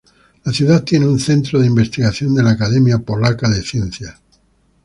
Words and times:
La 0.45 0.51
ciudad 0.51 0.83
tiene 0.83 1.07
un 1.07 1.19
centro 1.19 1.59
de 1.59 1.67
investigación 1.67 2.33
de 2.33 2.41
la 2.41 2.49
Academia 2.49 2.97
Polaca 2.97 3.47
de 3.49 3.61
Ciencias. 3.61 4.15